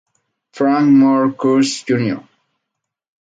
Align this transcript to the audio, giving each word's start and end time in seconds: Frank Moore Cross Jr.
Frank 0.53 0.89
Moore 0.89 1.31
Cross 1.33 1.83
Jr. 1.83 2.21